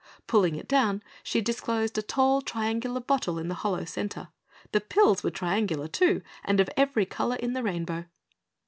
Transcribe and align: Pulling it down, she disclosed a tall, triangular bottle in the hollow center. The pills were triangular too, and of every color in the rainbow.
Pulling 0.25 0.55
it 0.55 0.67
down, 0.67 1.03
she 1.21 1.41
disclosed 1.41 1.95
a 1.95 2.01
tall, 2.01 2.41
triangular 2.41 2.99
bottle 2.99 3.37
in 3.37 3.49
the 3.49 3.53
hollow 3.61 3.85
center. 3.85 4.29
The 4.71 4.81
pills 4.81 5.21
were 5.21 5.29
triangular 5.29 5.87
too, 5.87 6.23
and 6.43 6.59
of 6.59 6.71
every 6.75 7.05
color 7.05 7.35
in 7.35 7.53
the 7.53 7.61
rainbow. 7.61 8.05